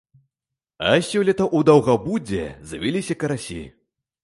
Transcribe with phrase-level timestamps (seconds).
[0.91, 3.63] А сёлета у даўгабудзе завяліся карасі.